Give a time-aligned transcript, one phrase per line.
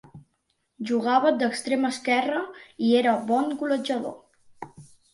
[0.91, 2.41] Jugava d'extrem esquerre,
[2.89, 4.21] i era bon golejador.